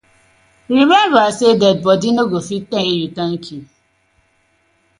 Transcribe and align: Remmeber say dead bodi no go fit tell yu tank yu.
Remmeber 0.71 1.27
say 1.37 1.53
dead 1.61 1.77
bodi 1.85 2.09
no 2.13 2.23
go 2.31 2.39
fit 2.47 2.63
tell 2.71 2.89
yu 2.99 3.07
tank 3.17 3.43
yu. 3.51 3.59